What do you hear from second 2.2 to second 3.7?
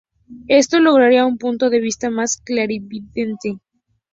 clarividente.